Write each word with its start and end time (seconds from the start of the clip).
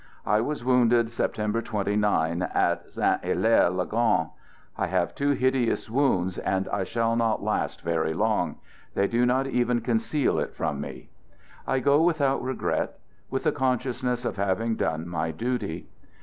I 0.25 0.41
was 0.41 0.65
wounded 0.65 1.11
September 1.11 1.61
29 1.61 2.41
at 2.41 2.89
Saint 2.91 3.23
Hilaire 3.23 3.69
le 3.69 3.85
Grand. 3.85 4.29
I 4.75 4.87
have 4.87 5.13
two 5.13 5.33
hideous 5.33 5.91
wounds, 5.91 6.39
and 6.39 6.67
I 6.69 6.83
shall 6.85 7.15
not 7.15 7.43
last 7.43 7.81
very 7.83 8.15
long. 8.15 8.55
They 8.95 9.05
do 9.07 9.27
not 9.27 9.45
even 9.45 9.79
conceal 9.81 10.39
it 10.39 10.55
from 10.55 10.81
me. 10.81 11.09
I 11.67 11.77
go 11.81 12.01
without 12.01 12.41
regret, 12.43 12.97
with 13.29 13.43
the 13.43 13.51
consciousness 13.51 14.25
of 14.25 14.37
having 14.37 14.75
done 14.75 15.07
my 15.07 15.29
duty. 15.29 15.87